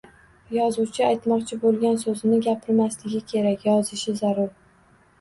Yozuvchi 0.53 1.03
aytmoqchi 1.07 1.59
boʻlgan 1.67 2.01
soʻzini 2.05 2.41
gapirmasligi 2.49 3.25
kerak, 3.31 3.71
yozishi 3.73 4.21
zarur 4.25 4.55